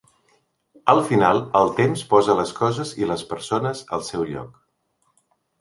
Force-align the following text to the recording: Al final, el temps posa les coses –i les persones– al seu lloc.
Al 0.93 1.01
final, 1.09 1.41
el 1.59 1.69
temps 1.81 2.03
posa 2.15 2.37
les 2.41 2.53
coses 2.63 2.95
–i 3.03 3.11
les 3.13 3.27
persones– 3.35 3.85
al 3.99 4.07
seu 4.09 4.29
lloc. 4.35 4.61